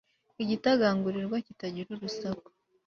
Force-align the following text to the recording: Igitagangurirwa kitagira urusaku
Igitagangurirwa 0.43 1.37
kitagira 1.45 1.89
urusaku 1.95 2.49